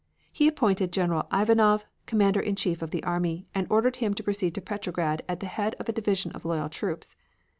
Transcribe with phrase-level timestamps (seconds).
[0.31, 4.55] He appointed General Ivanov Commander in Chief of the army, and ordered him to proceed
[4.55, 7.15] to Petrograd at the head of a division of loyal troops.